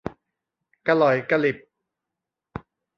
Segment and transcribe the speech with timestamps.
[0.87, 1.57] กะหล่อยกะหลิบ